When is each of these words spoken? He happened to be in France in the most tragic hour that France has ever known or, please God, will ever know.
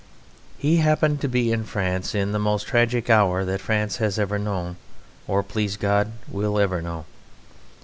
He 0.57 0.77
happened 0.77 1.21
to 1.21 1.27
be 1.27 1.51
in 1.51 1.63
France 1.63 2.15
in 2.15 2.31
the 2.31 2.39
most 2.39 2.65
tragic 2.65 3.07
hour 3.07 3.45
that 3.45 3.61
France 3.61 3.97
has 3.97 4.17
ever 4.17 4.39
known 4.39 4.77
or, 5.27 5.43
please 5.43 5.77
God, 5.77 6.11
will 6.27 6.57
ever 6.57 6.81
know. 6.81 7.05